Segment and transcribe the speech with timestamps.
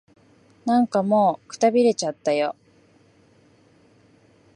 [0.65, 2.55] なんかもう、くたびれちゃったよ。